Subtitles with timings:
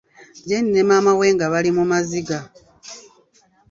[0.47, 2.39] Jeeni ne maama we nga bali mu maziga.